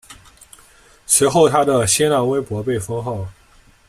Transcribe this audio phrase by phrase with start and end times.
[1.05, 3.27] 随后他的新浪微博被封号。